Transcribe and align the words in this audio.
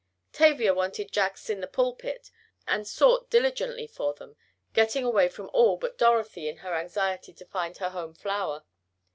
Tavia 0.33 0.73
wanted 0.73 1.11
Jacks 1.11 1.47
in 1.47 1.61
the 1.61 1.67
pulpit, 1.67 2.31
and 2.67 2.87
sought 2.87 3.29
diligently 3.29 3.85
for 3.85 4.15
them, 4.15 4.35
getting 4.73 5.03
away 5.03 5.29
from 5.29 5.47
all 5.53 5.77
but 5.77 5.99
Dorothy 5.99 6.47
in 6.49 6.57
her 6.65 6.73
anxiety 6.73 7.33
to 7.33 7.45
find 7.45 7.77
her 7.77 7.91
home 7.91 8.15
flower. 8.15 8.63